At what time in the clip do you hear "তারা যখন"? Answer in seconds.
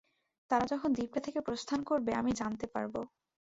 0.51-0.89